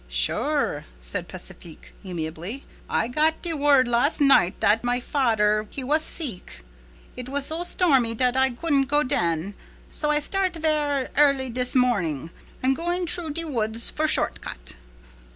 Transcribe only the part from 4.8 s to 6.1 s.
my fader, he was